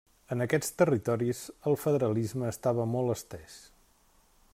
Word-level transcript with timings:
En 0.35 0.39
aquests 0.45 0.71
territoris, 0.81 1.41
el 1.71 1.77
federalisme 1.83 2.49
estava 2.53 2.87
molt 2.95 3.15
estès. 3.17 3.59